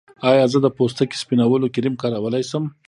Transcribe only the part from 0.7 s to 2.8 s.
پوستکي سپینولو کریم کارولی شم؟